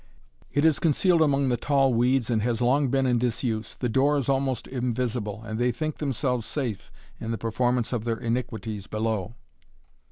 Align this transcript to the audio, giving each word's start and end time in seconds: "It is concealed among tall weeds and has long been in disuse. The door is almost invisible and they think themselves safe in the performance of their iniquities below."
"It 0.51 0.65
is 0.65 0.79
concealed 0.79 1.21
among 1.21 1.55
tall 1.57 1.93
weeds 1.93 2.31
and 2.31 2.41
has 2.41 2.59
long 2.59 2.87
been 2.87 3.05
in 3.05 3.19
disuse. 3.19 3.75
The 3.75 3.87
door 3.87 4.17
is 4.17 4.29
almost 4.29 4.65
invisible 4.67 5.43
and 5.43 5.59
they 5.59 5.71
think 5.71 5.97
themselves 5.99 6.47
safe 6.47 6.91
in 7.19 7.29
the 7.29 7.37
performance 7.37 7.93
of 7.93 8.03
their 8.03 8.17
iniquities 8.17 8.87
below." 8.87 9.35